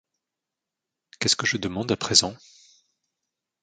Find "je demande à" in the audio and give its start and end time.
1.45-1.95